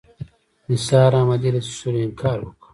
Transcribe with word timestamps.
نثار 0.69 1.11
احمدي 1.19 1.49
له 1.55 1.61
څښلو 1.67 1.99
انکار 2.05 2.37
وکړ. 2.41 2.63